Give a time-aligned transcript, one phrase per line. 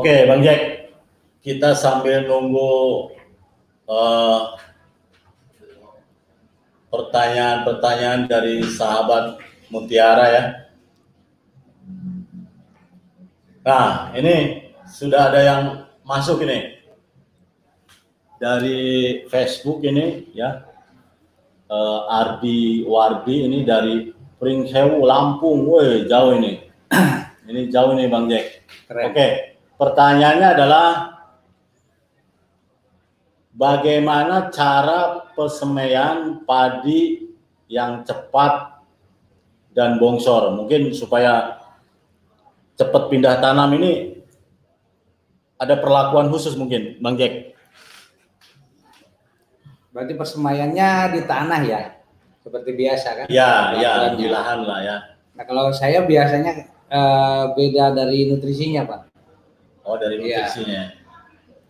[0.00, 0.88] Oke, Bang Jack,
[1.44, 3.12] kita sambil nunggu
[3.84, 4.56] uh,
[6.88, 9.36] pertanyaan-pertanyaan dari sahabat
[9.68, 10.44] Mutiara ya.
[13.60, 15.62] Nah, ini sudah ada yang
[16.00, 16.80] masuk ini
[18.40, 18.80] dari
[19.28, 20.64] Facebook ini ya.
[21.68, 26.56] Uh, Ardi Wardi ini dari Pringhewu Lampung, woi jauh ini.
[27.52, 28.64] ini jauh nih Bang Jack.
[28.88, 29.49] Oke,
[29.80, 30.88] pertanyaannya adalah
[33.56, 37.32] bagaimana cara pesemaian padi
[37.64, 38.84] yang cepat
[39.72, 40.52] dan bongsor?
[40.60, 41.56] Mungkin supaya
[42.76, 44.20] cepat pindah tanam ini
[45.56, 47.56] ada perlakuan khusus mungkin, Bang Jack.
[49.96, 51.80] Berarti persemaiannya di tanah ya,
[52.44, 53.26] seperti biasa kan?
[53.32, 54.96] Ya, ya di lahan lah ya.
[55.34, 59.09] Nah kalau saya biasanya eh, beda dari nutrisinya pak.
[59.84, 60.46] Oh dari iya.
[60.46, 60.82] nutrisinya.
[60.90, 60.98] Ya.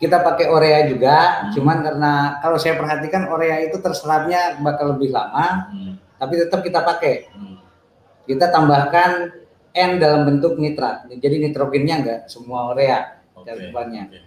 [0.00, 1.50] Kita pakai urea juga, hmm.
[1.52, 5.94] cuman karena kalau saya perhatikan urea itu terserapnya bakal lebih lama, hmm.
[6.16, 7.28] tapi tetap kita pakai.
[7.36, 7.60] Hmm.
[8.24, 9.28] Kita tambahkan
[9.76, 13.70] N dalam bentuk nitrat, jadi nitrogennya enggak semua urea okay.
[13.72, 14.20] Okay.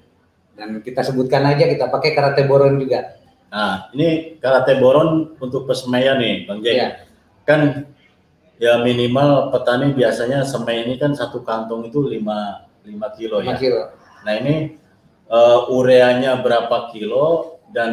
[0.54, 3.18] Dan kita sebutkan aja kita pakai karate boron juga.
[3.50, 6.76] Nah, ini karate boron untuk pesemaian nih, Bang Jack.
[6.78, 6.90] Ya.
[7.46, 7.62] Kan
[8.62, 12.22] ya minimal petani biasanya semai ini kan satu kantong itu 5
[12.84, 13.56] 5 kilo 5 ya.
[13.58, 13.82] kilo.
[14.24, 14.56] Nah, ini
[15.32, 17.92] uh, ureanya berapa kilo dan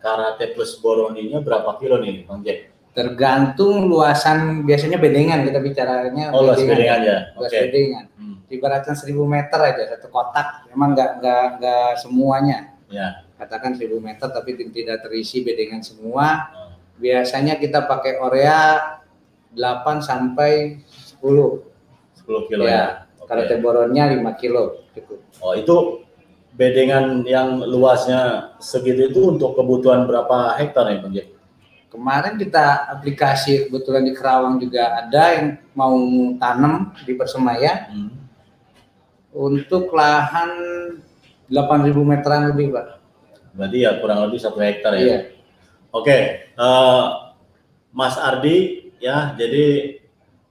[0.00, 2.72] karate plus boroninya berapa kilo nih, Bang Jack?
[2.90, 7.18] Tergantung luasan biasanya bedengan kita bicaranya oh, luas bedengan ya.
[7.38, 7.70] Luas okay.
[7.70, 8.04] bedengan.
[8.18, 8.36] Hmm.
[8.50, 12.74] Ibaratnya 1000 meter aja satu kotak, memang nggak nggak nggak semuanya.
[12.90, 13.22] Ya.
[13.38, 16.50] Katakan 1000 meter tapi tidak terisi bedengan semua.
[16.50, 16.74] Hmm.
[16.98, 18.98] Biasanya kita pakai orea
[19.54, 20.82] 8 sampai
[21.22, 21.22] 10.
[21.22, 22.74] 10 kilo ya.
[22.74, 22.86] ya.
[23.30, 23.46] Okay.
[23.46, 25.18] Karate boronnya 5 kilo cukup.
[25.38, 26.02] Oh, itu
[26.58, 31.14] bedengan yang luasnya segitu itu untuk kebutuhan berapa hektar ya, Bang?
[31.90, 35.94] Kemarin kita aplikasi kebetulan di Kerawang juga ada yang mau
[36.38, 38.10] tanam di Persemaya hmm.
[39.34, 40.50] untuk lahan
[41.50, 42.86] 8.000 meteran lebih, Pak.
[43.54, 45.02] Berarti ya kurang lebih satu hektar ya.
[45.02, 45.18] Iya.
[45.90, 46.18] Oke,
[46.54, 47.34] uh,
[47.90, 49.98] Mas Ardi ya, jadi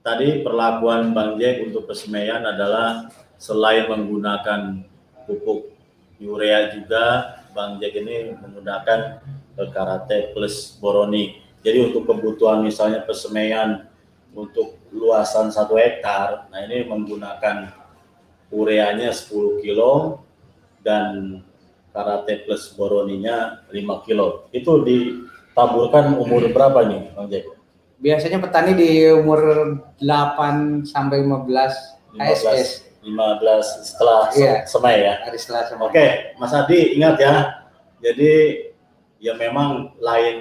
[0.00, 4.84] tadi perlakuan Bang Jack untuk persemaian adalah selain menggunakan
[5.24, 5.72] pupuk
[6.20, 9.24] urea juga Bang Jack ini menggunakan
[9.56, 11.36] karate plus boroni.
[11.60, 13.84] Jadi untuk kebutuhan misalnya persemaian
[14.32, 17.68] untuk luasan satu hektar, nah ini menggunakan
[18.48, 20.24] ureanya 10 kilo
[20.80, 21.42] dan
[21.92, 24.48] karate plus boroninya 5 kilo.
[24.54, 27.59] Itu ditaburkan umur berapa nih Bang Jack?
[28.00, 29.40] Biasanya petani di umur
[30.00, 32.70] 8 sampai 15, 15 HSS.
[33.00, 35.14] 15 setelah iya, semai ya.
[35.24, 35.88] Hari setelah semai.
[35.88, 36.06] Oke,
[36.36, 37.34] Mas Adi ingat ya.
[38.00, 38.32] Jadi
[39.20, 40.36] ya memang lain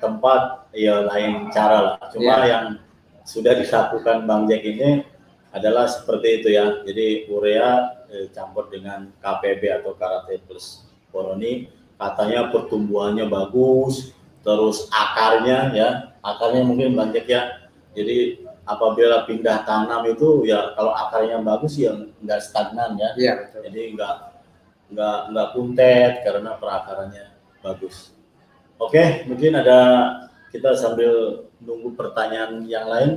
[0.00, 1.96] tempat, ya lain cara lah.
[2.12, 2.48] Cuma yeah.
[2.48, 2.64] yang
[3.28, 5.04] sudah dilakukan Bang Jack ini
[5.52, 6.80] adalah seperti itu ya.
[6.84, 7.68] Jadi urea
[8.08, 14.12] eh, campur dengan KPB atau Karate Plus Boroni, katanya pertumbuhannya bagus,
[14.44, 15.88] terus akarnya ya,
[16.36, 17.42] akarnya mungkin Bang Jack ya.
[17.96, 23.10] Jadi apabila pindah tanam itu ya kalau akarnya bagus ya nggak stagnan ya.
[23.16, 23.34] Iya,
[23.64, 24.14] Jadi nggak
[24.92, 27.26] nggak nggak kuntet karena perakarannya
[27.64, 28.12] bagus.
[28.78, 29.78] Oke, mungkin ada
[30.54, 33.10] kita sambil nunggu pertanyaan yang lain.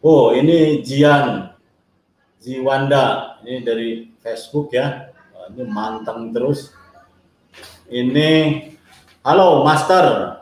[0.00, 1.52] Oh, ini Jian
[2.40, 3.90] Ziwanda, ini dari
[4.24, 5.12] Facebook ya.
[5.52, 6.72] Ini manteng terus.
[7.90, 8.64] Ini,
[9.20, 10.39] halo Master,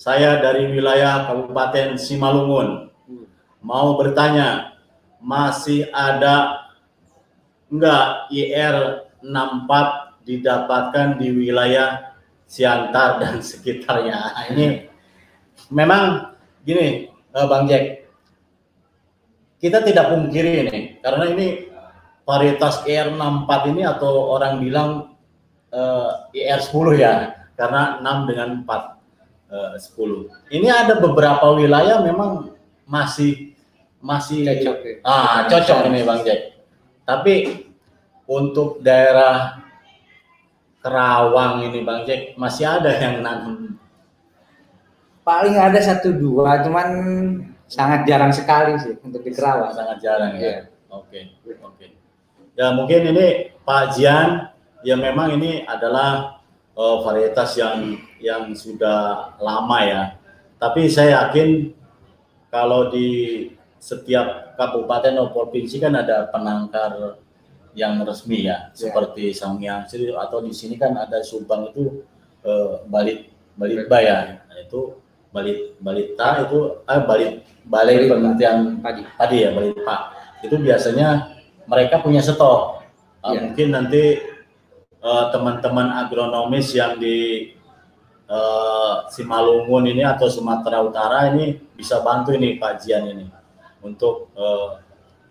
[0.00, 2.88] saya dari wilayah Kabupaten Simalungun.
[3.60, 4.80] Mau bertanya,
[5.20, 6.64] masih ada
[7.68, 12.16] enggak IR 64 didapatkan di wilayah
[12.48, 14.16] Siantar dan sekitarnya.
[14.16, 14.88] Nah, ini
[15.68, 16.32] memang
[16.64, 18.08] gini, uh, Bang Jack,
[19.60, 21.68] kita tidak pungkiri ini karena ini
[22.24, 25.12] varietas ER64 ini atau orang bilang
[25.76, 27.12] uh, ER10 ya,
[27.52, 28.99] karena 6 dengan 4
[29.50, 30.54] uh, 10.
[30.54, 32.54] Ini ada beberapa wilayah memang
[32.86, 33.52] masih
[34.00, 34.94] masih cocok, ya.
[35.04, 36.56] ah cocok ini Bang Jack.
[37.04, 37.66] Tapi
[38.24, 39.60] untuk daerah
[40.80, 43.76] Kerawang ini Bang Jack masih ada yang nanam?
[45.20, 46.88] Paling ada satu dua, cuman
[47.68, 49.76] sangat jarang sekali sih untuk di Kerawang.
[49.76, 50.72] Sangat jarang ya.
[50.88, 51.76] Oke, oke.
[51.76, 51.92] Okay.
[52.56, 54.50] Ya mungkin ini Pak Jian,
[54.80, 56.39] ya memang ini adalah
[56.80, 60.02] uh, varietas yang yang sudah lama ya.
[60.56, 61.76] Tapi saya yakin
[62.48, 63.48] kalau di
[63.80, 67.20] setiap kabupaten atau provinsi kan ada penangkar
[67.72, 69.88] yang resmi ya, seperti Sangyang
[70.20, 72.04] atau di sini kan ada Subang itu
[72.44, 75.00] eh, Balit Balitba ya, nah, itu
[75.32, 77.32] Balit Balita itu eh Balit
[77.64, 79.96] Balai Penelitian Padi Padi ya Balitpa
[80.42, 82.84] itu biasanya mereka punya stok.
[83.22, 83.36] Uh.
[83.36, 84.18] Mungkin nanti
[85.00, 87.50] teman-teman uh, agronomis yang di
[88.28, 93.26] uh, Simalungun ini atau Sumatera Utara ini bisa bantu ini kajian ini
[93.80, 94.76] untuk uh,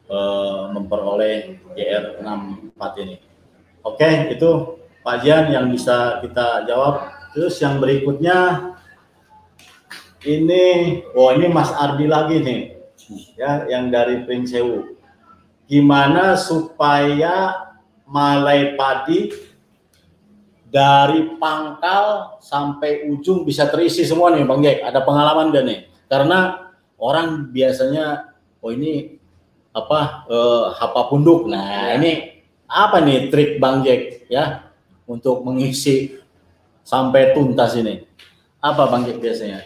[0.09, 3.15] uh, memperoleh JR 64 ini.
[3.85, 7.13] Oke, okay, itu Pak Jian yang bisa kita jawab.
[7.31, 8.73] Terus yang berikutnya
[10.25, 12.61] ini, oh ini Mas Ardi lagi nih,
[13.37, 14.97] ya yang dari Prinsewu.
[15.69, 17.69] Gimana supaya
[18.09, 19.48] malai padi
[20.69, 24.85] dari pangkal sampai ujung bisa terisi semua nih Bang Jack.
[24.85, 25.79] Ada pengalaman gak nih?
[26.05, 26.69] Karena
[27.01, 29.17] orang biasanya, oh ini
[29.73, 31.49] apa eh, hapa punduk.
[31.49, 31.97] Nah, ya.
[31.97, 34.69] ini apa nih trik Bang Jack ya
[35.09, 36.21] untuk mengisi
[36.85, 38.05] sampai tuntas ini?
[38.61, 39.65] Apa Bang Jack biasanya?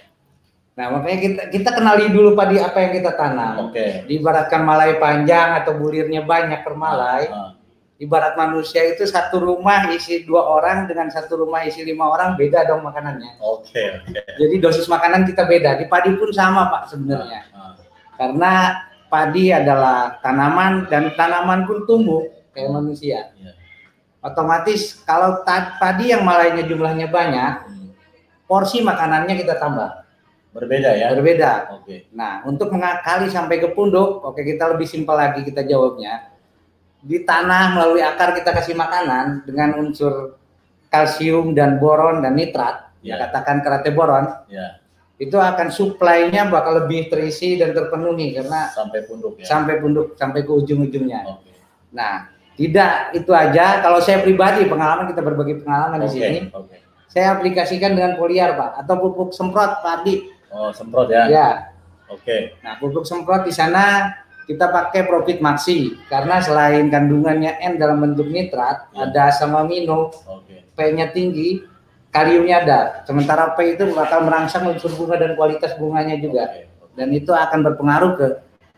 [0.74, 3.70] Nah, makanya kita kita kenali dulu padi apa yang kita tanam.
[3.70, 3.78] Oke.
[3.78, 3.92] Okay.
[4.10, 7.30] Diibaratkan malai panjang atau bulirnya banyak per malai.
[7.30, 7.52] Uh, uh.
[8.02, 12.66] Ibarat manusia itu satu rumah isi dua orang dengan satu rumah isi lima orang beda
[12.66, 13.38] dong makanannya.
[13.40, 13.70] Oke.
[13.70, 14.24] Okay, okay.
[14.42, 15.78] Jadi dosis makanan kita beda.
[15.78, 17.48] Di padi pun sama pak sebenarnya.
[17.54, 17.74] Uh, uh.
[18.18, 18.54] Karena
[19.14, 23.30] padi adalah tanaman dan tanaman pun tumbuh kayak manusia.
[23.38, 23.56] Yeah.
[24.26, 27.90] Otomatis kalau padi yang malainya jumlahnya banyak, hmm.
[28.50, 30.02] porsi makanannya kita tambah.
[30.50, 31.08] Berbeda ya?
[31.14, 31.52] Berbeda.
[31.78, 31.86] Oke.
[31.86, 32.00] Okay.
[32.14, 36.33] Nah, untuk mengakali sampai ke punduk, oke kita lebih simpel lagi kita jawabnya.
[37.04, 40.40] Di tanah melalui akar kita kasih makanan dengan unsur
[40.88, 43.20] kalsium dan boron dan nitrat, yeah.
[43.20, 44.32] katakan kerate boron.
[44.48, 44.84] Yeah
[45.24, 49.46] itu akan suplainya bakal lebih terisi dan terpenuhi karena sampai punduk ya.
[49.46, 51.38] Sampai punduk sampai ke ujung-ujungnya.
[51.38, 51.54] Okay.
[51.96, 52.28] Nah,
[52.58, 56.06] tidak itu aja kalau saya pribadi pengalaman kita berbagi pengalaman okay.
[56.06, 56.40] di sini.
[56.50, 56.80] Okay.
[57.14, 60.34] Saya aplikasikan dengan foliar, Pak, atau pupuk semprot padi.
[60.50, 61.30] Oh, semprot ya.
[61.30, 61.50] Ya.
[62.10, 62.26] Oke.
[62.26, 62.42] Okay.
[62.66, 64.10] Nah, pupuk semprot di sana
[64.44, 69.08] kita pakai Profit Maxi karena selain kandungannya N dalam bentuk nitrat, ya.
[69.08, 70.68] ada asam amino, okay.
[70.76, 71.64] P-nya tinggi,
[72.12, 72.80] kaliumnya ada.
[73.08, 76.68] Sementara P itu bakal merangsang unsur bunga dan kualitas bunganya juga.
[76.94, 78.28] Dan itu akan berpengaruh ke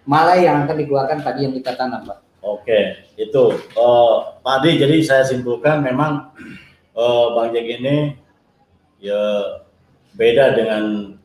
[0.07, 2.19] malai yang akan dikeluarkan tadi yang kita tanam, Pak.
[2.45, 4.77] Oke, itu uh, Pak Adi.
[4.77, 6.29] Jadi saya simpulkan memang
[6.93, 8.13] uh, Bang Jack ini
[9.01, 9.21] ya
[10.13, 11.17] beda dengan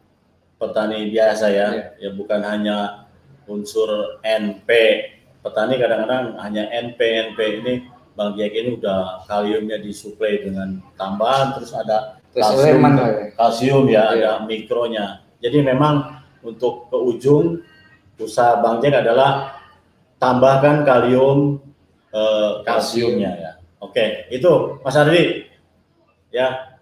[0.57, 1.69] petani biasa ya.
[1.77, 1.85] ya.
[2.09, 3.07] Ya bukan hanya
[3.51, 4.71] unsur NP.
[5.43, 7.01] Petani kadang-kadang hanya NP
[7.33, 7.75] NP ini
[8.15, 12.83] Bang Jack ini udah kaliumnya disuplai dengan tambahan terus ada kalsium,
[13.35, 14.31] kalsium ya, iya.
[14.39, 15.25] ada mikronya.
[15.41, 17.65] Jadi memang untuk ke ujung
[18.21, 19.57] usaha Bang Jack adalah
[20.21, 21.65] tambahkan kalium
[22.13, 23.53] eh, kalsiumnya ya.
[23.81, 25.49] Oke, itu Mas Ardi.
[26.29, 26.77] Ya.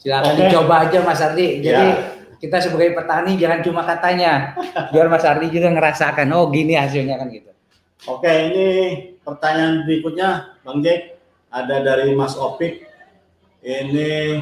[0.00, 0.40] Silakan Oke.
[0.48, 1.60] dicoba aja Mas Ardi.
[1.60, 2.19] Jadi ya.
[2.40, 4.56] Kita sebagai petani jangan cuma katanya,
[4.88, 6.32] biar Mas Ardi juga ngerasakan.
[6.32, 7.52] Oh gini hasilnya kan gitu.
[8.08, 8.66] Oke, ini
[9.20, 11.20] pertanyaan berikutnya, Bang Jack,
[11.52, 12.88] ada dari Mas Opik.
[13.60, 14.40] Ini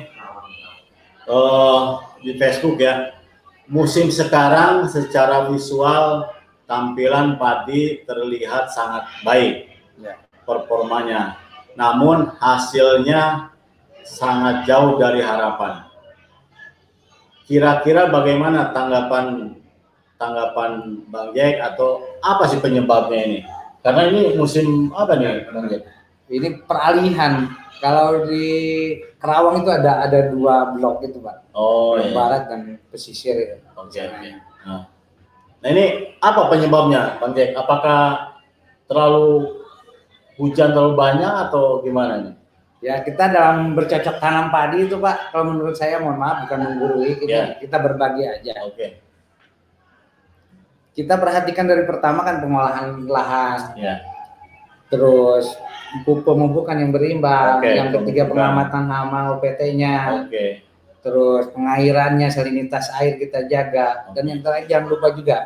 [1.26, 3.18] uh, di Facebook ya.
[3.66, 6.30] Musim sekarang secara visual
[6.70, 11.36] tampilan padi terlihat sangat baik ya, performanya.
[11.74, 13.50] Namun hasilnya
[14.06, 15.87] sangat jauh dari harapan.
[17.48, 19.56] Kira-kira bagaimana tanggapan
[20.20, 23.40] tanggapan Bang Jack atau apa sih penyebabnya ini?
[23.80, 25.88] Karena ini musim apa nih Bang Jack?
[26.28, 27.48] Ini peralihan.
[27.80, 28.44] Kalau di
[29.16, 31.56] Kerawang itu ada ada dua blok itu Pak.
[31.56, 32.12] Oh iya.
[32.12, 33.56] Barat dan pesisir ya.
[33.80, 33.96] Oke.
[33.96, 34.36] Okay,
[34.68, 34.84] Nah.
[35.64, 37.56] nah ini apa penyebabnya Bang Jack?
[37.56, 38.36] Apakah
[38.84, 39.56] terlalu
[40.36, 42.34] hujan terlalu banyak atau gimana nih?
[42.78, 47.18] Ya kita dalam bercocok tanam padi itu Pak, kalau menurut saya mohon maaf bukan menggurui,
[47.18, 47.46] kita, yeah.
[47.58, 48.54] kita berbagi aja.
[48.64, 48.74] Oke.
[48.74, 48.90] Okay
[50.98, 54.02] kita perhatikan dari pertama kan pengolahan lahan, ya.
[54.90, 55.54] terus
[56.02, 60.66] pemupukan yang berimbang, okay, yang ketiga pengamatan hama OPT-nya, okay.
[60.98, 64.18] terus pengairannya, salinitas air kita jaga, okay.
[64.18, 65.36] dan yang terakhir jangan lupa juga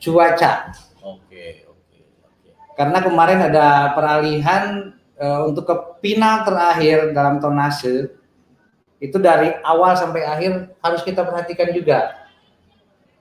[0.00, 0.72] cuaca.
[1.04, 2.48] Oke, oke, oke.
[2.72, 8.10] Karena kemarin ada peralihan uh, untuk ke final terakhir dalam tonase
[9.02, 12.24] itu dari awal sampai akhir harus kita perhatikan juga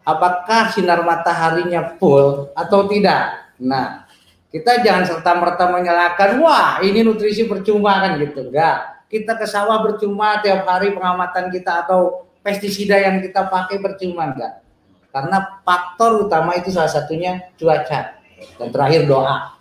[0.03, 3.55] apakah sinar mataharinya full atau tidak.
[3.59, 4.05] Nah,
[4.51, 8.51] kita jangan serta merta menyalahkan, wah ini nutrisi percuma kan gitu.
[8.51, 14.29] Enggak, kita ke sawah percuma tiap hari pengamatan kita atau pestisida yang kita pakai percuma
[14.29, 14.61] enggak.
[15.09, 18.17] Karena faktor utama itu salah satunya cuaca
[18.59, 19.57] dan terakhir doa.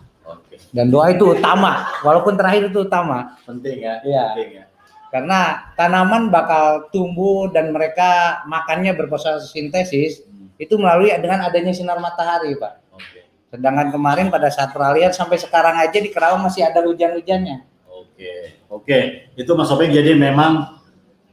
[0.73, 3.37] Dan doa itu utama, walaupun terakhir itu utama.
[3.45, 4.01] Penting ya.
[4.05, 4.25] Iya.
[4.33, 4.65] Penting ya.
[5.13, 12.57] Karena tanaman bakal tumbuh dan mereka makannya berfotosintesis Hmm, itu melalui dengan adanya sinar matahari,
[12.59, 12.73] Pak.
[12.91, 13.21] Oke.
[13.53, 17.63] Sedangkan kemarin pada saat peralihan sampai sekarang aja di Kerawang masih ada hujan-hujannya.
[17.87, 18.33] Oke.
[18.67, 18.99] Oke.
[19.37, 20.81] Itu Mas Opik jadi memang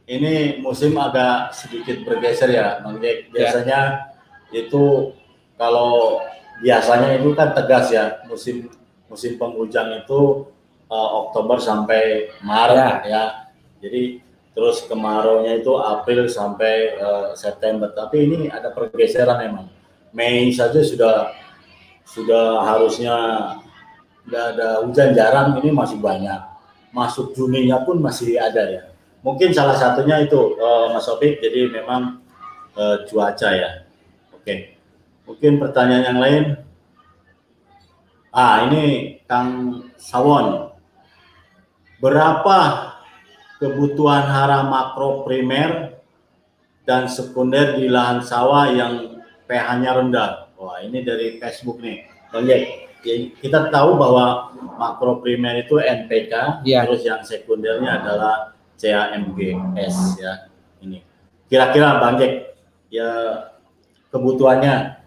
[0.05, 3.33] ini musim agak sedikit bergeser ya, Bang Jack.
[3.33, 4.13] Biasanya
[4.53, 5.17] itu
[5.57, 6.21] kalau
[6.61, 8.69] biasanya itu kan tegas ya musim
[9.11, 10.47] musim penghujan itu
[10.87, 13.23] eh, Oktober sampai Maret ya.
[13.83, 14.23] Jadi
[14.55, 17.91] terus kemaraunya itu April sampai eh, September.
[17.91, 19.67] Tapi ini ada pergeseran memang.
[20.15, 21.35] Mei saja sudah
[22.07, 23.15] sudah harusnya
[24.27, 26.39] nggak ada hujan jarang ini masih banyak.
[26.91, 28.83] Masuk Juninya pun masih ada ya.
[29.23, 31.43] Mungkin salah satunya itu eh, Mas Opik.
[31.43, 32.23] Jadi memang
[32.79, 33.87] eh, cuaca ya.
[34.35, 34.79] Oke.
[35.27, 36.43] Mungkin pertanyaan yang lain.
[38.31, 40.71] Ah ini Kang Sawon.
[41.99, 42.59] Berapa
[43.59, 45.99] kebutuhan hara makro primer
[46.87, 50.31] dan sekunder di lahan sawah yang pH-nya rendah.
[50.57, 52.07] Wah, ini dari Facebook nih.
[52.33, 52.63] Bang Jack,
[53.05, 56.87] ya, kita tahu bahwa makro primer itu NPK, Iya.
[56.89, 60.49] terus yang sekundernya adalah CAMGS ya.
[60.81, 61.05] Ini.
[61.51, 62.57] Kira-kira Bang Jack,
[62.89, 63.09] ya
[64.09, 65.00] kebutuhannya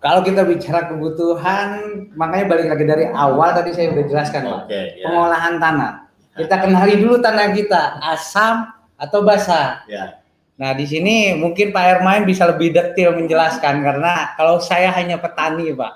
[0.00, 1.68] Kalau kita bicara kebutuhan,
[2.16, 4.62] makanya balik lagi dari awal tadi saya udah jelaskan, Pak.
[4.96, 5.04] ya.
[5.04, 5.92] Pengolahan tanah.
[6.40, 8.64] Kita kenali dulu tanah kita, asam
[8.96, 9.84] atau basah.
[9.84, 10.24] Ya.
[10.56, 15.72] Nah, di sini mungkin Pak Hermain bisa lebih detail menjelaskan karena kalau saya hanya petani,
[15.76, 15.92] Pak.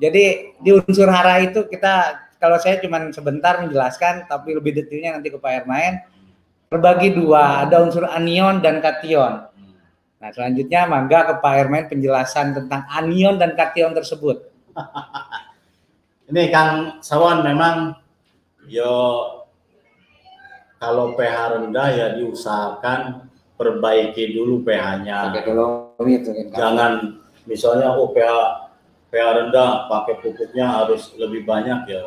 [0.00, 5.28] Jadi di unsur hara itu kita kalau saya cuma sebentar menjelaskan tapi lebih detailnya nanti
[5.28, 6.00] ke Pak Hermain.
[6.72, 9.48] Terbagi dua, ada unsur anion dan kation.
[10.24, 14.48] Nah, selanjutnya mangga ke Pak Hermain penjelasan tentang anion dan kation tersebut.
[16.32, 17.92] Ini Kang Sawan memang
[18.64, 19.20] yo
[20.80, 23.28] kalau pH rendah ya diusahakan
[23.60, 25.44] perbaiki dulu pH-nya.
[26.56, 28.32] Jangan misalnya oh pH
[29.12, 32.00] pH rendah pakai pupuknya harus lebih banyak ya.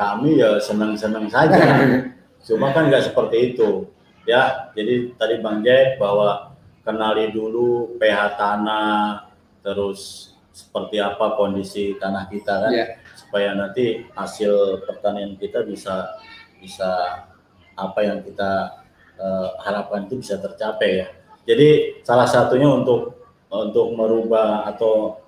[0.00, 1.60] Kami ya senang-senang saja.
[2.48, 3.84] Cuma kan nggak seperti itu.
[4.24, 6.49] Ya, jadi tadi Bang Jack bahwa
[6.90, 9.30] kenali dulu pH tanah,
[9.62, 12.86] terus seperti apa kondisi tanah kita kan, Iya.
[13.14, 16.18] supaya nanti hasil pertanian kita bisa
[16.58, 16.90] bisa
[17.78, 18.82] apa yang kita
[19.20, 21.08] eh, harapkan itu bisa tercapai ya.
[21.46, 25.20] Jadi salah satunya untuk untuk merubah atau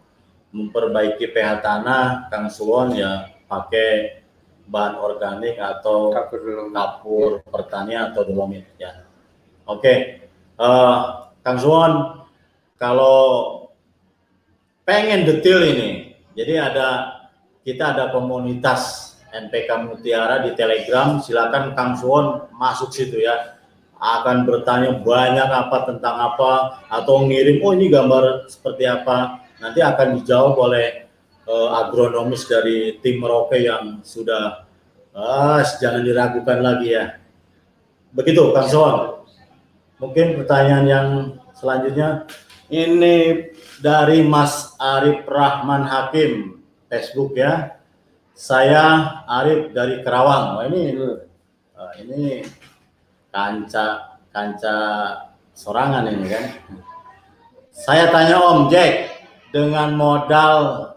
[0.53, 4.21] memperbaiki pH tanah, Kang Suwon ya pakai
[4.69, 9.05] bahan organik atau Kapur kapur pertanian atau dolomit ya.
[9.69, 10.19] Oke,
[10.63, 11.01] Eh,
[11.43, 12.23] Kang Suwon,
[12.79, 13.19] kalau
[14.87, 16.89] pengen detail ini, jadi ada
[17.67, 23.59] kita ada komunitas NPK Mutiara di Telegram, silakan Kang Suwon masuk situ ya.
[24.03, 29.47] Akan bertanya banyak apa tentang apa atau ngirim oh ini gambar seperti apa.
[29.63, 31.07] Nanti akan dijawab oleh
[31.47, 34.67] eh, agronomis dari tim Merauke yang sudah
[35.15, 37.19] ah, jangan diragukan lagi ya.
[38.11, 39.22] Begitu Kang Suwon.
[40.03, 41.09] Mungkin pertanyaan yang
[41.55, 42.27] selanjutnya
[42.67, 43.47] ini
[43.79, 46.59] dari Mas Arif Rahman Hakim
[46.91, 47.79] Facebook ya.
[48.35, 50.59] Saya Arif dari Kerawang.
[50.59, 50.99] Wah, ini
[52.03, 52.43] ini
[53.31, 54.77] kanca kanca
[55.55, 56.45] sorangan ini kan.
[57.71, 59.23] Saya tanya Om Jack
[59.55, 60.91] dengan modal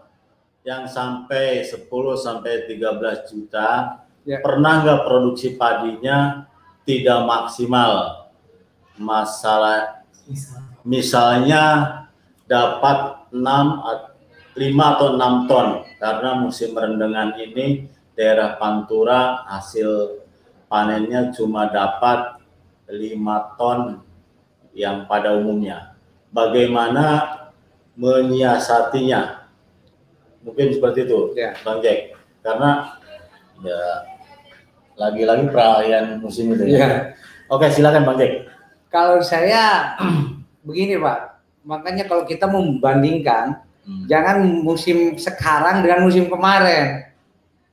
[0.66, 1.86] yang sampai 10
[2.18, 4.42] sampai 13 juta Ya.
[4.42, 6.50] pernah nggak produksi padinya
[6.82, 8.25] tidak maksimal
[8.98, 10.02] masalah
[10.82, 11.62] misalnya
[12.46, 13.44] dapat 6
[13.86, 14.14] at-
[14.56, 15.66] 5 atau 6 ton
[16.00, 17.86] karena musim rendengan ini
[18.16, 20.22] daerah Pantura hasil
[20.66, 22.40] panennya cuma dapat
[22.88, 24.00] 5 ton
[24.76, 25.96] yang pada umumnya.
[26.32, 27.04] Bagaimana
[27.96, 29.48] menyiasatinya?
[30.44, 31.56] Mungkin seperti itu, Ya.
[31.64, 32.14] Bang Jack.
[32.44, 32.96] Karena
[33.64, 33.80] ya
[34.96, 36.76] lagi-lagi perayaan musim itu ya.
[36.76, 36.88] Iya.
[37.50, 38.46] Oke, silakan Bang Jack.
[38.96, 39.92] Kalau saya
[40.66, 41.20] begini Pak,
[41.68, 44.02] makanya kalau kita membandingkan Hmm.
[44.10, 47.06] jangan musim sekarang dengan musim kemarin.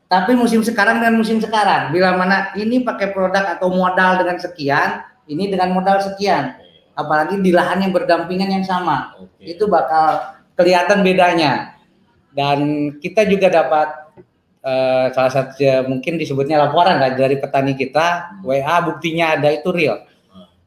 [0.05, 1.89] Tapi musim sekarang dengan musim sekarang.
[1.89, 6.53] Bila mana ini pakai produk atau modal dengan sekian, ini dengan modal sekian.
[6.93, 9.17] Apalagi di lahan yang berdampingan yang sama.
[9.17, 9.57] Oke.
[9.57, 11.81] Itu bakal kelihatan bedanya.
[12.29, 14.13] Dan kita juga dapat
[14.61, 20.05] eh, salah satu mungkin disebutnya laporan kan dari petani kita, WA buktinya ada itu real.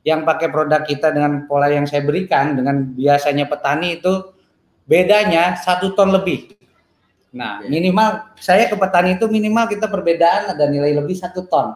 [0.06, 4.30] Yang pakai produk kita dengan pola yang saya berikan dengan biasanya petani itu
[4.86, 6.54] bedanya satu ton lebih.
[7.34, 11.74] Nah, minimal saya ke petani itu minimal kita perbedaan ada nilai lebih satu ton.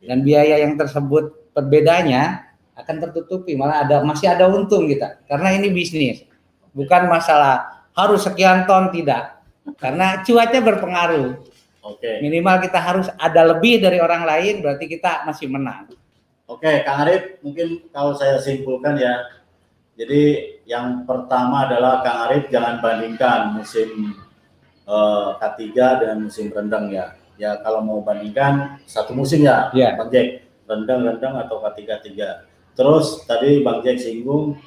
[0.00, 2.46] Dan biaya yang tersebut perbedaannya
[2.78, 5.20] akan tertutupi, malah ada masih ada untung kita.
[5.28, 6.24] Karena ini bisnis.
[6.72, 9.40] Bukan masalah harus sekian ton tidak.
[9.76, 11.28] Karena cuaca berpengaruh.
[11.80, 12.20] Oke.
[12.20, 15.88] Minimal kita harus ada lebih dari orang lain berarti kita masih menang.
[16.50, 19.22] Oke, Kang Arif, mungkin kalau saya simpulkan ya.
[19.94, 20.22] Jadi
[20.66, 24.18] yang pertama adalah Kang Arif jangan bandingkan musim
[24.82, 25.62] uh, K3
[26.02, 27.14] dengan musim rendang ya.
[27.38, 29.94] Ya kalau mau bandingkan satu musim ya, yeah.
[29.94, 32.42] Bang Jack, rendang-rendang atau K3 tiga.
[32.74, 34.58] Terus tadi Bang Jack singgung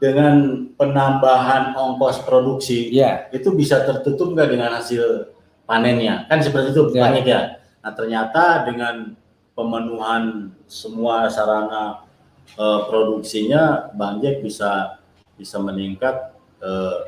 [0.00, 3.28] dengan penambahan ongkos produksi, yeah.
[3.36, 5.28] itu bisa tertutup nggak dengan hasil
[5.68, 6.24] panennya?
[6.24, 7.04] Kan seperti itu yeah.
[7.04, 7.40] banyak ya.
[7.84, 9.19] Nah ternyata dengan
[9.60, 12.08] pemenuhan semua sarana
[12.56, 14.96] uh, produksinya, Bang Jack bisa
[15.36, 16.32] bisa meningkat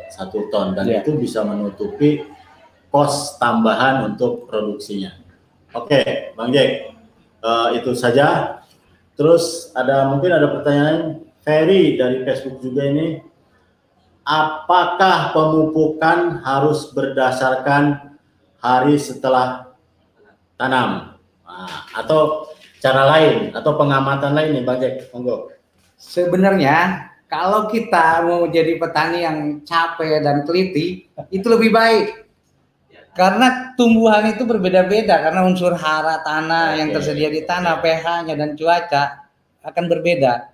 [0.09, 1.05] satu ton dan yeah.
[1.05, 2.25] itu bisa menutupi
[2.89, 5.13] kos tambahan untuk produksinya.
[5.77, 6.93] Oke, Bang Jack,
[7.45, 8.61] uh, itu saja.
[9.17, 13.21] Terus ada mungkin ada pertanyaan Ferry dari Facebook juga ini.
[14.25, 18.17] Apakah pemupukan harus berdasarkan
[18.57, 19.75] hari setelah
[20.57, 21.12] tanam
[21.63, 22.51] nah, atau
[22.83, 25.15] cara lain atau pengamatan lain nih Bang Jack?
[25.15, 25.55] Monggo.
[25.95, 32.29] Sebenarnya kalau kita mau jadi petani yang capek dan teliti, itu lebih baik.
[33.13, 39.29] Karena tumbuhan itu berbeda-beda karena unsur hara tanah yang tersedia di tanah, pH-nya dan cuaca
[39.65, 40.53] akan berbeda.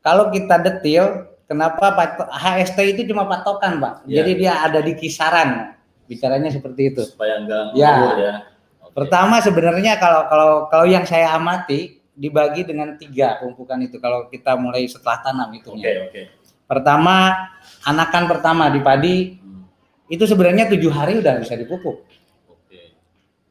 [0.00, 1.92] Kalau kita detil, kenapa
[2.32, 3.94] HST itu cuma patokan, Pak?
[4.08, 4.24] Ya.
[4.24, 5.76] Jadi dia ada di kisaran.
[6.08, 7.02] Bicaranya seperti itu.
[7.04, 7.92] Supaya enggak ya.
[8.16, 8.34] ya.
[8.90, 9.06] Okay.
[9.06, 14.58] Pertama sebenarnya kalau kalau kalau yang saya amati dibagi dengan tiga pembukaan itu kalau kita
[14.58, 15.70] mulai setelah tanam itu.
[15.70, 16.10] Oke okay, oke.
[16.10, 16.24] Okay.
[16.66, 17.34] Pertama
[17.86, 20.10] anakan pertama di padi hmm.
[20.10, 22.02] itu sebenarnya tujuh hari udah bisa dipupuk.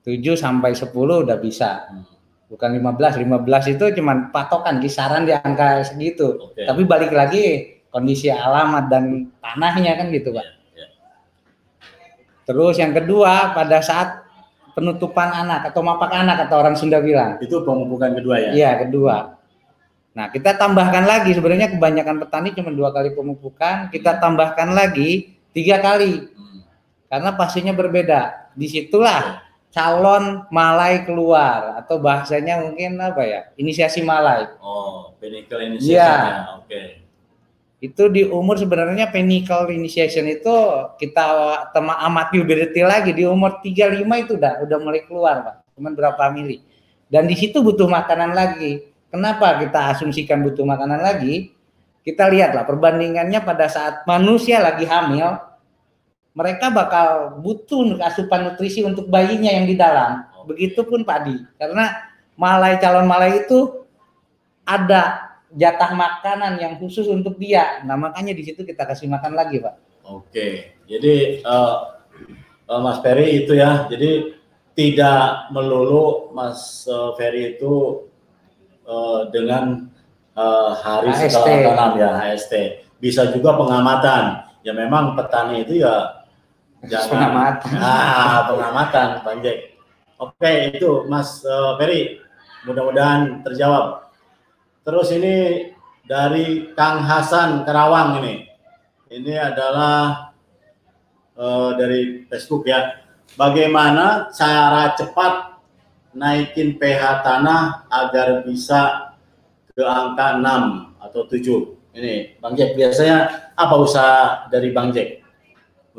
[0.04, 1.88] Tujuh sampai sepuluh udah bisa.
[1.88, 2.08] Hmm.
[2.50, 6.50] Bukan 15, 15 itu cuma patokan kisaran di angka segitu.
[6.50, 6.66] Okay.
[6.66, 10.42] Tapi balik lagi kondisi alamat dan tanahnya kan gitu, Pak.
[10.42, 10.90] Yeah, yeah.
[12.50, 14.29] Terus yang kedua pada saat
[14.80, 17.36] penutupan anak atau mapak anak atau orang Sunda bilang.
[17.44, 18.50] Itu pemupukan kedua ya?
[18.56, 19.36] Iya, kedua.
[20.16, 25.84] Nah, kita tambahkan lagi sebenarnya kebanyakan petani cuma dua kali pemupukan, kita tambahkan lagi tiga
[25.84, 26.32] kali.
[26.32, 26.64] Hmm.
[27.12, 28.52] Karena pastinya berbeda.
[28.56, 29.44] Di situlah
[29.76, 33.42] calon malai keluar atau bahasanya mungkin apa ya?
[33.60, 34.48] Inisiasi malai.
[34.64, 36.56] Oh, pinnacle initiation ya.
[36.56, 36.72] Oke.
[36.72, 37.09] Okay
[37.80, 40.52] itu di umur sebenarnya penical initiation itu
[41.00, 41.24] kita
[41.72, 43.16] tema amati lebih detail lagi.
[43.16, 45.56] Di umur 35 itu udah udah mulai keluar pak.
[45.80, 46.60] Cuman berapa mili
[47.10, 48.86] dan di situ butuh makanan lagi.
[49.10, 51.50] Kenapa kita asumsikan butuh makanan lagi?
[52.06, 55.42] Kita lihatlah perbandingannya pada saat manusia lagi hamil
[56.38, 60.30] mereka bakal butuh asupan nutrisi untuk bayinya yang di dalam.
[60.46, 61.36] Begitupun padi.
[61.58, 61.90] Karena
[62.38, 63.84] malai calon malai itu
[64.64, 67.82] ada jatah makanan yang khusus untuk dia.
[67.86, 69.76] Nah makanya di situ kita kasih makan lagi, Pak.
[70.10, 72.02] Oke, jadi uh,
[72.66, 74.34] uh, Mas Ferry itu ya, jadi
[74.74, 78.06] tidak melulu Mas uh, Ferry itu
[78.90, 79.86] uh, dengan
[80.34, 81.30] uh, hari HST.
[81.30, 82.54] setelah tanam ya HST.
[82.98, 84.50] Bisa juga pengamatan.
[84.66, 86.26] Ya memang petani itu ya
[86.84, 87.72] jangan pengamatan.
[87.86, 89.58] Ah, pengamatan, Panjek.
[90.20, 92.20] Oke, itu Mas uh, Ferry.
[92.68, 94.09] Mudah-mudahan terjawab.
[94.90, 95.70] Terus ini
[96.02, 98.50] dari Kang Hasan Kerawang ini.
[99.06, 100.34] Ini adalah
[101.38, 102.98] uh, dari Facebook ya.
[103.38, 105.62] Bagaimana cara cepat
[106.18, 109.14] naikin pH tanah agar bisa
[109.78, 111.94] ke angka 6 atau 7?
[111.94, 115.22] Ini Bang Jack biasanya apa usaha dari Bang Jack?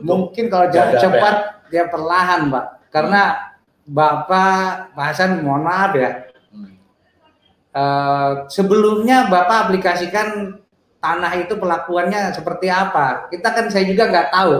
[0.03, 2.90] Mungkin kalau cepat dia perlahan, Pak.
[2.90, 3.55] Karena
[3.87, 6.29] Bapak Pak Hasan mohon maaf ya,
[7.70, 10.59] Eh, sebelumnya Bapak aplikasikan
[10.98, 13.30] tanah itu perlakuannya seperti apa?
[13.30, 14.54] Kita kan saya juga nggak tahu.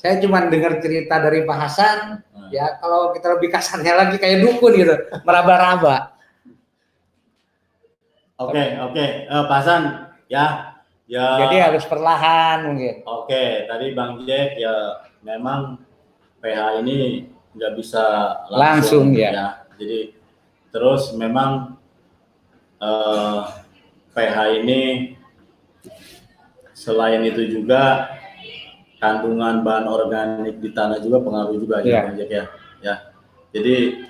[0.00, 2.48] Saya cuma dengar cerita dari Pak Hasan, hmm.
[2.48, 4.96] ya kalau kita lebih kasarnya lagi kayak dukun gitu,
[5.28, 6.16] meraba-raba.
[8.40, 9.08] Oke, okay, oke, okay.
[9.28, 9.82] uh, eh, Pak Hasan,
[10.32, 10.46] ya,
[11.04, 11.44] ya.
[11.44, 13.04] Jadi harus perlahan mungkin.
[13.04, 15.76] Oke, okay, tadi Bang Jack ya memang
[16.40, 18.04] PH ini nggak bisa
[18.48, 19.28] langsung, langsung ya.
[19.28, 19.48] ya.
[19.76, 20.16] Jadi
[20.72, 21.79] terus memang
[22.80, 23.40] uh, eh,
[24.16, 24.80] PH ini
[26.74, 28.08] selain itu juga
[29.00, 32.12] kandungan bahan organik di tanah juga pengaruh juga yeah.
[32.12, 32.44] ya, ya.
[32.80, 32.94] Ya.
[33.52, 34.06] Jadi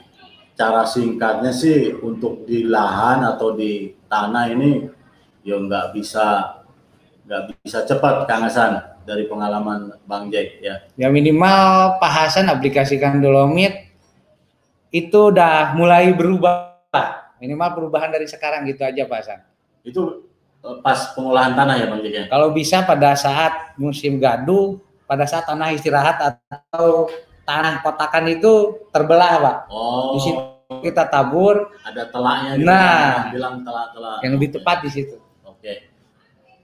[0.55, 4.87] cara singkatnya sih untuk di lahan atau di tanah ini
[5.41, 6.61] ya nggak bisa
[7.25, 10.85] nggak bisa cepat Kang Hasan dari pengalaman Bang Jack ya?
[10.99, 13.89] Ya minimal Pak Hasan aplikasikan Dolomit
[14.91, 16.70] itu udah mulai berubah.
[17.41, 19.41] Minimal perubahan dari sekarang gitu aja Pak Hasan.
[19.81, 20.29] Itu
[20.61, 22.25] eh, pas pengolahan tanah ya Bang Jack ya?
[22.29, 24.77] Kalau bisa pada saat musim gaduh,
[25.09, 27.09] pada saat tanah istirahat atau
[27.49, 29.57] tanah kotakan itu terbelah Pak.
[29.73, 30.15] Oh.
[30.15, 30.41] Di situ
[30.79, 31.75] kita tabur.
[31.83, 32.53] Ada telaknya.
[32.55, 34.19] Gitu, Nah, bilang telak-telak.
[34.23, 35.17] Yang lebih tepat di situ.
[35.43, 35.73] Oke.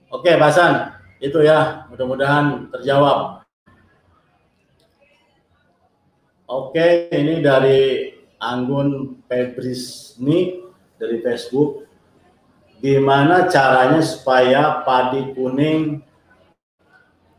[0.07, 0.73] Oke, Pak Hasan.
[1.19, 3.43] Itu ya, mudah-mudahan terjawab.
[6.47, 10.66] Oke, ini dari Anggun Febrisni
[10.97, 11.85] dari Facebook.
[12.77, 15.97] Gimana caranya supaya padi kuning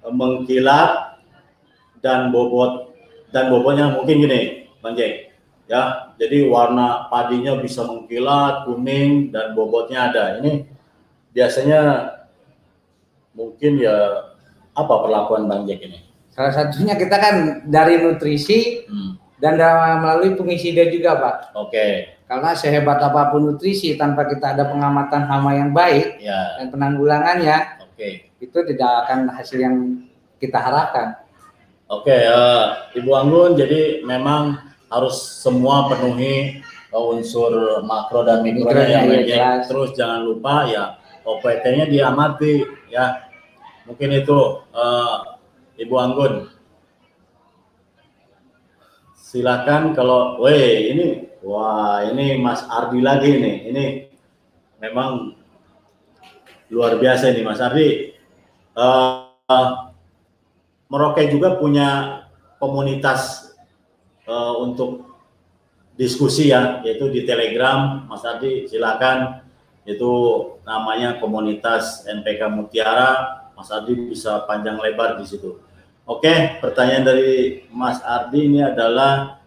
[0.03, 1.23] eh, mengkilat
[2.03, 2.91] dan bobot
[3.31, 4.41] dan bobotnya mungkin gini,
[4.83, 5.31] Bang Jack.
[5.69, 10.41] Ya, jadi warna padinya bisa mengkilat, kuning dan bobotnya ada.
[10.41, 10.65] Ini
[11.37, 11.81] biasanya
[13.37, 13.95] mungkin ya
[14.73, 16.03] apa perlakuan Bang Jack ini?
[16.33, 17.35] Salah satunya kita kan
[17.69, 21.37] dari nutrisi Hmm, dan da- melalui pengisida juga Pak.
[21.55, 26.69] Oke, Karena sehebat apa pun nutrisi tanpa kita ada pengamatan hama yang baik ya, dan
[26.69, 30.05] penanggulangannya oke, itu tidak akan hasil yang
[30.37, 31.17] kita harapkan.
[31.89, 32.05] oke.
[32.13, 32.65] eh,
[33.01, 34.61] Ibu Anggun, jadi memang
[34.93, 36.61] harus semua penuhi
[36.93, 39.61] eh, unsur makro dan mikronya Mikronya, ya, jelas.
[39.73, 42.61] Terus jangan lupa ya OPT-nya diamati
[42.93, 43.25] ya.
[43.89, 44.39] Mungkin itu
[44.77, 45.17] eh,
[45.81, 46.35] Ibu Anggun.
[49.17, 53.85] Silakan kalau, weh ini, wah ini Mas Ardi lagi nih, ini
[54.77, 55.33] memang
[56.69, 58.13] luar biasa nih Mas Ardi.
[58.77, 59.69] Eh,
[60.89, 62.21] Merauke juga punya
[62.61, 63.49] komunitas
[64.29, 65.09] eh, untuk
[65.97, 69.41] diskusi ya, yaitu di Telegram, Mas Ardi silakan,
[69.89, 70.13] itu
[70.69, 75.57] namanya komunitas NPK Mutiara, Mas Ardi bisa panjang lebar di situ.
[76.05, 79.38] Oke, pertanyaan dari Mas Ardi ini adalah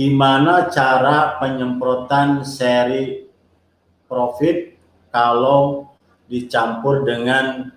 [0.00, 3.28] gimana cara penyemprotan seri
[4.08, 4.80] profit
[5.12, 5.92] kalau
[6.24, 7.68] dicampur dengan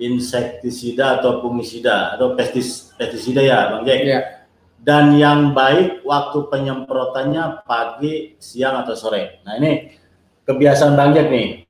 [0.00, 4.00] insektisida atau fungisida atau pestis, pestisida ya Bang Jack?
[4.00, 4.20] Iya.
[4.80, 9.44] Dan yang baik waktu penyemprotannya pagi, siang atau sore.
[9.44, 9.92] Nah ini
[10.48, 11.68] kebiasaan Bang Jack nih.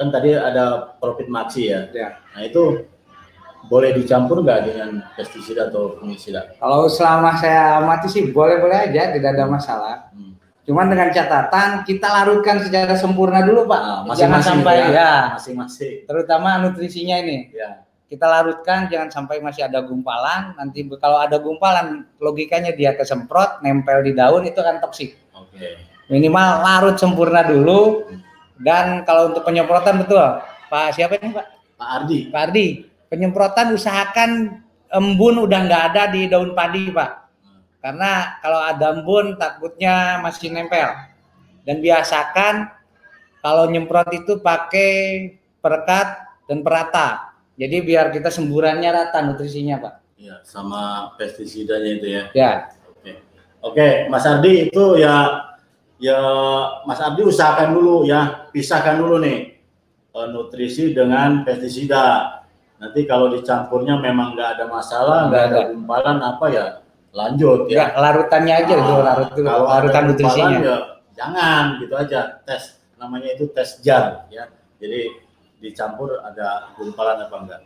[0.00, 1.92] Kan tadi ada profit maksi ya.
[1.92, 2.24] Ya.
[2.32, 2.88] Nah itu
[3.68, 6.54] boleh dicampur nggak dengan pestisida atau fungisida?
[6.60, 9.94] Kalau selama saya amati sih boleh-boleh aja, tidak ada masalah.
[10.12, 10.34] Hmm.
[10.64, 13.80] Cuman dengan catatan kita larutkan secara sempurna dulu Pak.
[13.80, 14.88] Nah, Jangan masing-masing sampai ya.
[14.88, 15.12] ya.
[15.36, 15.96] Masing-masing.
[16.08, 17.52] Terutama nutrisinya ini.
[17.52, 17.84] Ya.
[18.08, 20.56] Kita larutkan jangan sampai masih ada gumpalan.
[20.56, 25.20] Nanti kalau ada gumpalan logikanya dia kesemprot, nempel di daun itu akan toksik.
[25.36, 25.84] Oke.
[26.08, 28.08] Minimal larut sempurna dulu.
[28.54, 30.22] Dan kalau untuk penyemprotan betul,
[30.70, 31.46] Pak siapa ini Pak?
[31.74, 32.18] Pak Ardi.
[32.30, 32.66] Pak Ardi,
[33.14, 34.58] penyemprotan usahakan
[34.90, 37.10] embun udah nggak ada di daun padi, Pak.
[37.78, 40.90] Karena kalau ada embun takutnya masih nempel.
[41.62, 42.74] Dan biasakan
[43.38, 44.90] kalau nyemprot itu pakai
[45.62, 47.38] perekat dan perata.
[47.54, 49.94] Jadi biar kita semburannya rata nutrisinya, Pak.
[50.18, 52.22] Ya, sama pestisidanya itu ya.
[52.34, 52.52] Ya,
[52.90, 53.12] Oke.
[53.62, 55.46] Oke, Mas Ardi itu ya
[56.02, 56.18] ya
[56.82, 59.54] Mas Ardi usahakan dulu ya, pisahkan dulu nih
[60.10, 62.43] eh, nutrisi dengan pestisida.
[62.84, 66.64] Nanti kalau dicampurnya memang nggak ada masalah, nggak ada gumpalan apa ya,
[67.16, 67.96] lanjut ya ya.
[67.96, 70.58] larutannya aja dulu, Ah, larut kalau larutan nutrisinya.
[70.60, 70.76] ya
[71.16, 74.52] jangan gitu aja, tes namanya itu tes jar ya.
[74.76, 75.16] Jadi
[75.64, 77.60] dicampur ada gumpalan apa enggak.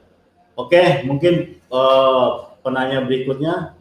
[0.55, 2.29] Oke, mungkin eh,
[2.63, 3.75] penanya berikutnya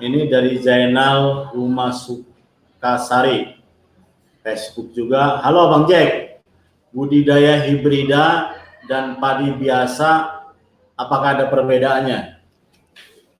[0.00, 3.52] ini dari Zainal Rumah Sukasari.
[4.44, 5.40] Facebook juga.
[5.40, 6.36] Halo Bang Jack.
[6.92, 8.52] Budidaya hibrida
[8.84, 10.43] dan padi biasa
[10.98, 12.42] apakah ada perbedaannya?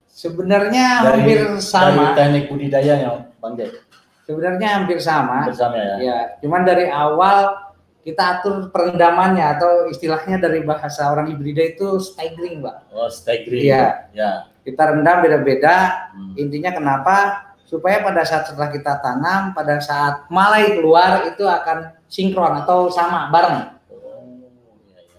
[0.09, 2.15] Sebenarnya hampir sama.
[2.15, 3.77] Dari teknik budidayanya Bang Jack.
[4.25, 5.45] Sebenarnya hampir sama.
[5.51, 5.95] Bersama ya.
[6.01, 7.65] Ya, cuman dari awal
[8.05, 12.93] kita atur perendamannya atau istilahnya dari bahasa orang hibrida itu staggering, Pak.
[12.93, 13.65] Oh, staggering.
[13.65, 14.13] Iya.
[14.13, 14.31] Ya.
[14.65, 16.09] Kita rendam beda-beda.
[16.13, 16.37] Hmm.
[16.37, 17.17] Intinya kenapa?
[17.65, 23.33] Supaya pada saat setelah kita tanam, pada saat malai keluar itu akan sinkron atau sama
[23.33, 23.74] bareng.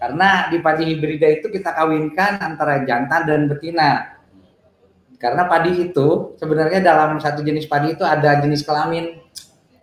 [0.06, 4.14] Karena di padi hibrida itu kita kawinkan antara jantan dan betina.
[5.18, 9.18] Karena padi itu sebenarnya dalam satu jenis padi itu ada jenis kelamin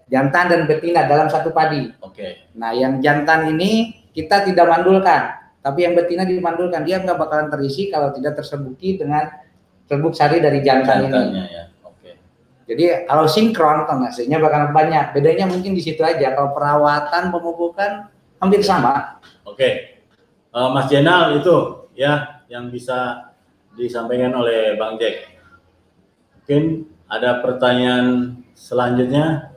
[0.08, 1.92] jantan dan betina dalam satu padi.
[2.00, 2.56] Oke.
[2.56, 6.88] Nah, yang jantan ini kita tidak mandulkan, tapi yang betina dimandulkan.
[6.88, 9.28] Dia nggak bakalan terisi kalau tidak tersebuki dengan
[9.92, 11.12] serbuk sari dari jantan ini.
[11.12, 11.64] Jantannya ya.
[11.84, 12.12] Oke.
[12.72, 15.12] Jadi kalau sinkron hasilnya bakalan banyak.
[15.12, 16.32] Bedanya mungkin di situ aja.
[16.32, 18.08] Kalau perawatan pemupukan
[18.40, 19.20] hampir sama.
[19.44, 19.93] Oke.
[20.54, 23.34] Eh, Mas Jenal itu ya yang bisa
[23.74, 25.34] disampaikan oleh Bang Jack.
[26.38, 29.50] Mungkin ada pertanyaan selanjutnya.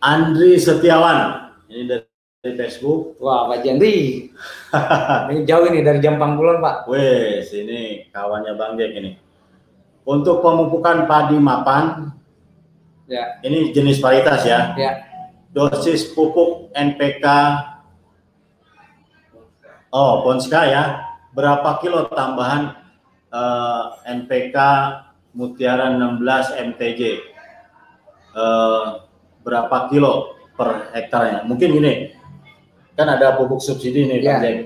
[0.00, 2.04] Andri Setiawan, ini dari,
[2.40, 3.20] dari Facebook.
[3.20, 4.28] Wah, Pak Jendri.
[5.28, 6.88] ini jauh ini dari jam Pangkulon, Pak.
[6.88, 9.20] Wes, ini kawannya Bang Jack ini.
[10.08, 12.16] Untuk pemupukan padi mapan,
[13.10, 14.70] Ya, ini jenis varietas ya.
[14.78, 15.02] ya.
[15.50, 17.26] Dosis pupuk NPK,
[19.90, 20.82] oh Ponska ya,
[21.30, 22.74] berapa kilo tambahan
[23.30, 23.84] eh,
[24.22, 24.56] NPK
[25.34, 27.00] Mutiara 16 MTJ?
[28.30, 28.86] Eh,
[29.42, 31.42] berapa kilo per hektarnya?
[31.46, 32.14] Mungkin gini,
[32.94, 34.38] kan ada pupuk subsidi nih, Pak Ya.
[34.42, 34.56] Jack.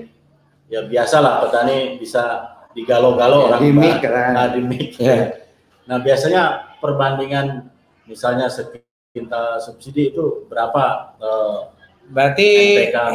[0.65, 2.41] Ya biasalah petani bisa
[2.73, 4.31] digalau-galau Ya, orang di mic, kan.
[4.33, 4.97] Nah, di mic.
[4.97, 5.37] Ya.
[5.85, 7.69] Nah, biasanya perbandingan
[8.09, 11.13] misalnya sekintal subsidi itu berapa?
[11.21, 11.59] eh,
[12.05, 12.49] Berarti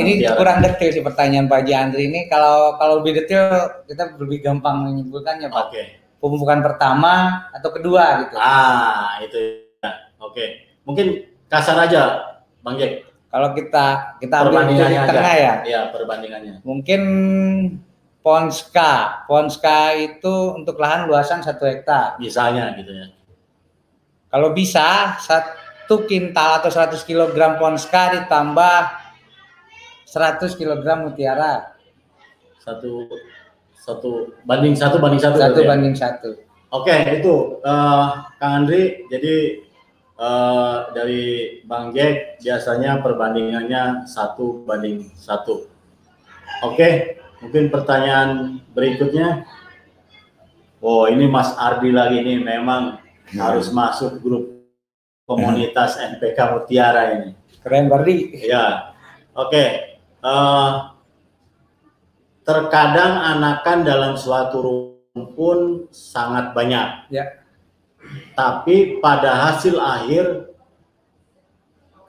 [0.02, 0.34] ini Mutiara.
[0.34, 2.26] kurang detail sih pertanyaan Pak Jandri ini.
[2.26, 5.64] Kalau kalau lebih detail kita lebih gampang menyimpulkannya Pak.
[5.70, 5.82] Oke.
[6.20, 8.36] Pemupukan pertama atau kedua gitu.
[8.36, 9.38] Ah, itu
[9.80, 9.90] ya.
[10.20, 10.44] Oke.
[10.84, 11.06] Mungkin
[11.48, 13.08] kasar aja, Bang Jack.
[13.30, 15.06] Kalau kita kita ambil aja.
[15.06, 15.54] tengah ya.
[15.62, 16.54] Iya, perbandingannya.
[16.66, 17.02] Mungkin
[18.20, 19.24] Ponska.
[19.24, 22.18] Ponska itu untuk lahan luasan satu hektar.
[22.18, 23.06] Misalnya gitu ya.
[24.30, 25.59] Kalau bisa satu
[26.06, 28.78] kintal atau 100 kg Ponska ditambah
[30.06, 31.74] 100 kg mutiara.
[32.62, 33.06] Satu
[33.80, 35.38] satu banding satu banding satu.
[35.40, 35.68] Satu ya?
[35.70, 36.30] banding satu.
[36.70, 38.06] Oke, itu eh,
[38.38, 39.08] Kang Andri.
[39.10, 39.34] Jadi
[40.20, 41.24] eh, dari
[41.64, 45.66] Bang Jack biasanya perbandingannya satu banding satu.
[46.60, 49.48] Oke, mungkin pertanyaan berikutnya.
[50.80, 53.00] Oh, ini Mas Ardi lagi nih memang
[53.36, 54.59] harus masuk grup
[55.30, 57.30] komunitas NPK Mutiara ini.
[57.62, 58.34] Keren Bardi.
[58.42, 58.98] Ya,
[59.38, 59.64] oke.
[60.20, 60.72] Eh,
[62.42, 64.58] terkadang anakan dalam suatu
[65.14, 67.14] rumpun sangat banyak.
[67.14, 67.46] Ya.
[68.34, 70.50] Tapi pada hasil akhir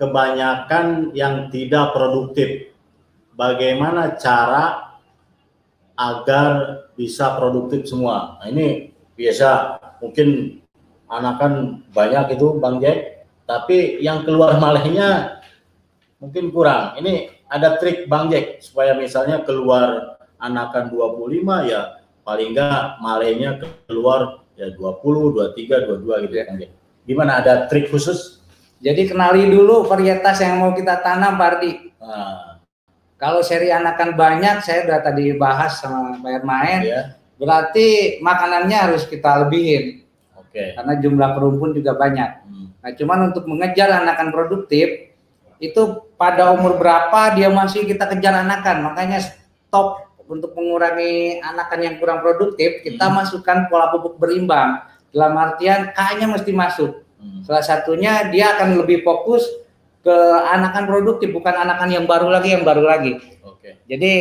[0.01, 2.73] kebanyakan yang tidak produktif.
[3.37, 4.97] Bagaimana cara
[5.93, 6.49] agar
[6.97, 8.41] bisa produktif semua?
[8.41, 10.60] Nah, ini biasa mungkin
[11.11, 15.43] anakan banyak itu Bang Jack, tapi yang keluar malehnya
[16.23, 16.95] mungkin kurang.
[16.95, 23.59] Ini ada trik Bang Jack supaya misalnya keluar anakan 25 ya paling enggak malehnya
[23.91, 26.43] keluar ya 20, 23, 22 gitu Ya.
[26.47, 26.71] Bang Jack.
[27.03, 28.39] Gimana ada trik khusus?
[28.81, 31.91] Jadi kenali dulu varietas yang mau kita tanam Bardi.
[32.01, 32.57] Nah,
[33.21, 37.13] Kalau seri anakan banyak, saya udah tadi bahas sama Pak Main, ya.
[37.37, 40.00] berarti makanannya harus kita lebihin
[40.51, 40.75] Oke.
[40.75, 42.29] karena jumlah perumpun juga banyak.
[42.43, 42.67] Hmm.
[42.83, 45.15] Nah, cuman untuk mengejar anakan produktif
[45.63, 45.81] itu
[46.19, 52.19] pada umur berapa dia masih kita kejar anakan, makanya stop untuk mengurangi anakan yang kurang
[52.19, 53.23] produktif, kita Hmm.
[53.23, 54.83] masukkan pola pupuk berimbang.
[55.11, 56.99] Dalam artian K-nya mesti masuk.
[57.15, 57.47] Hmm.
[57.47, 59.47] Salah satunya dia akan lebih fokus
[60.03, 60.15] ke
[60.51, 63.23] anakan produktif, bukan anakan yang baru lagi, yang baru lagi.
[63.45, 63.79] Oke.
[63.87, 64.11] Jadi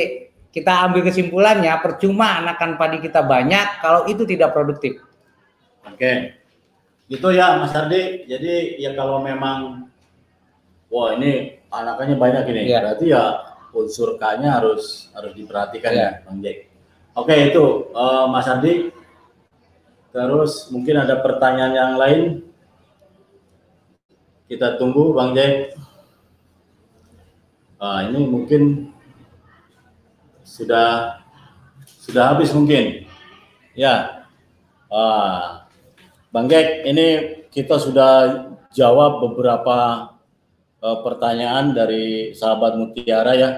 [0.51, 4.99] kita ambil kesimpulannya, percuma anakan padi kita banyak kalau itu tidak produktif.
[5.87, 6.37] Oke.
[7.11, 8.25] Itu ya Mas Ardi.
[8.29, 9.89] Jadi ya kalau memang
[10.91, 12.63] wah ini anakannya banyak ini.
[12.71, 12.79] Iya.
[12.85, 13.25] Berarti ya
[13.71, 16.03] unsur K-nya harus harus diperhatikan Iya.
[16.03, 16.59] ya Bang Jack.
[17.19, 17.65] Oke, itu
[17.95, 18.75] eh, Mas Ardi.
[20.11, 22.23] Terus mungkin ada pertanyaan yang lain.
[24.51, 25.79] Kita tunggu Bang Jack.
[27.81, 28.93] Ah, ini mungkin
[30.45, 31.17] sudah
[31.87, 33.07] sudah habis mungkin.
[33.73, 34.27] Ya.
[34.91, 35.60] Ah,
[36.31, 37.07] Bang Jack, ini
[37.51, 40.07] kita sudah jawab beberapa
[40.79, 43.51] eh, pertanyaan dari sahabat Mutiara ya.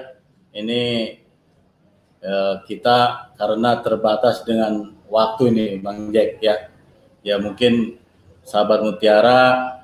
[0.57, 0.81] Ini
[2.17, 6.73] eh, kita karena terbatas dengan waktu ini, Bang Jack ya.
[7.21, 8.01] Ya mungkin
[8.41, 9.77] sahabat Mutiara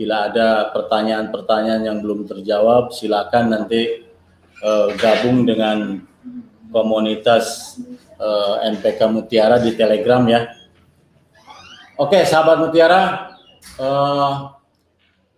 [0.00, 4.08] bila ada pertanyaan-pertanyaan yang belum terjawab, silakan nanti
[4.56, 6.00] eh, gabung dengan
[6.72, 7.76] komunitas
[8.16, 10.63] eh, NPK Mutiara di Telegram ya.
[11.94, 13.30] Oke, sahabat Mutiara,
[13.78, 14.32] eh,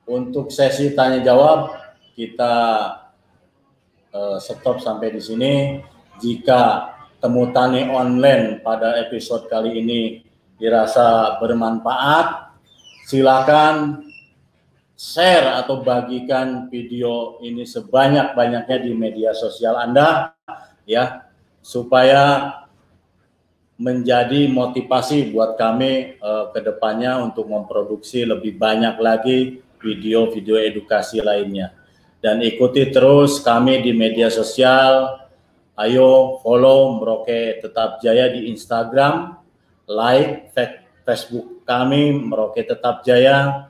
[0.09, 1.69] untuk sesi tanya jawab
[2.17, 2.55] kita
[4.09, 5.53] eh, stop sampai di sini.
[6.17, 10.25] Jika temu tani online pada episode kali ini
[10.57, 12.57] dirasa bermanfaat,
[13.05, 14.09] silakan
[14.97, 20.33] share atau bagikan video ini sebanyak-banyaknya di media sosial Anda
[20.89, 21.29] ya
[21.61, 22.49] supaya
[23.77, 31.77] menjadi motivasi buat kami eh, ke depannya untuk memproduksi lebih banyak lagi video-video edukasi lainnya.
[32.25, 35.21] Dan ikuti terus kami di media sosial
[35.77, 39.37] ayo follow Merauke Tetap Jaya di Instagram,
[39.85, 40.51] like
[41.05, 43.69] Facebook kami Merauke Tetap Jaya.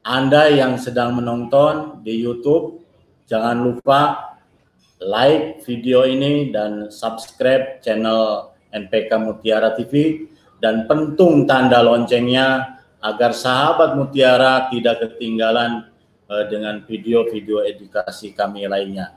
[0.00, 2.84] Anda yang sedang menonton di YouTube,
[3.28, 4.32] jangan lupa
[5.00, 10.26] like video ini dan subscribe channel NPK Mutiara TV
[10.62, 15.88] dan pentung tanda loncengnya agar sahabat Mutiara tidak ketinggalan
[16.28, 19.16] uh, dengan video-video edukasi kami lainnya.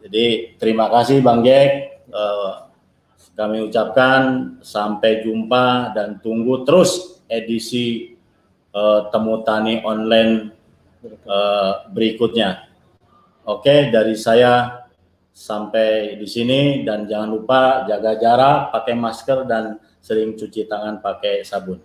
[0.00, 2.00] Jadi terima kasih Bang Jack.
[2.10, 2.70] Uh,
[3.36, 8.16] kami ucapkan sampai jumpa dan tunggu terus edisi
[8.72, 10.56] uh, temu tani online
[11.96, 12.68] berikutnya.
[13.48, 14.79] Oke, dari saya
[15.30, 21.46] sampai di sini dan jangan lupa jaga jarak, pakai masker dan sering cuci tangan pakai
[21.46, 21.78] sabun.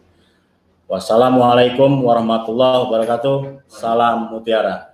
[0.85, 3.65] Wassalamualaikum warahmatullahi wabarakatuh.
[3.65, 4.93] Salam mutiara.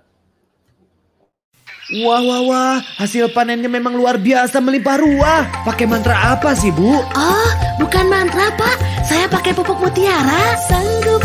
[1.92, 5.44] Wah, wah, wah, hasil panennya memang luar biasa melimpah ruah.
[5.68, 6.88] Pakai mantra apa sih, Bu?
[6.96, 9.04] Oh, bukan mantra, Pak.
[9.04, 10.56] Saya pakai pupuk mutiara.
[10.64, 11.20] Sanggup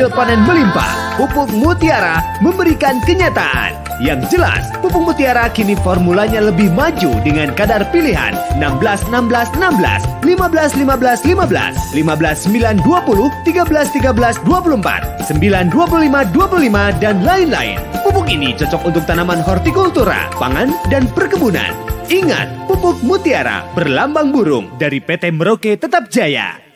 [0.00, 1.20] hasil panen melimpah?
[1.20, 3.76] Pupuk Mutiara memberikan kenyataan.
[4.00, 8.80] Yang jelas, pupuk Mutiara kini formulanya lebih maju dengan kadar pilihan 16
[9.12, 17.20] 16 16, 15 15 15, 15 9 20, 13 13 24, 9 25 25 dan
[17.20, 17.76] lain-lain.
[18.00, 21.76] Pupuk ini cocok untuk tanaman hortikultura, pangan dan perkebunan.
[22.08, 26.69] Ingat, pupuk Mutiara berlambang burung dari PT Merauke Tetap Jaya.